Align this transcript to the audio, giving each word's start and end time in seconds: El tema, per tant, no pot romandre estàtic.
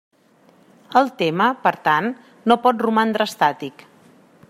El 1.01 1.11
tema, 1.19 1.49
per 1.67 1.73
tant, 1.89 2.09
no 2.53 2.61
pot 2.67 2.85
romandre 2.89 3.29
estàtic. 3.33 3.87